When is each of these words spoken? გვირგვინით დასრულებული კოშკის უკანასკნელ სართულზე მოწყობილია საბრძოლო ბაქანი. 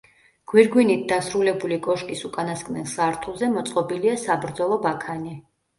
გვირგვინით 0.51 1.03
დასრულებული 1.11 1.77
კოშკის 1.89 2.25
უკანასკნელ 2.31 2.91
სართულზე 2.97 3.53
მოწყობილია 3.55 4.21
საბრძოლო 4.27 4.85
ბაქანი. 4.91 5.41